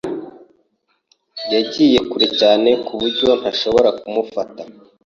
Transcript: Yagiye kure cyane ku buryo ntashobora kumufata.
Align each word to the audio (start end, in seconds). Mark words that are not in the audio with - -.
Yagiye 1.53 1.99
kure 2.09 2.27
cyane 2.39 2.69
ku 2.85 2.91
buryo 2.99 3.29
ntashobora 3.39 3.89
kumufata. 3.99 4.61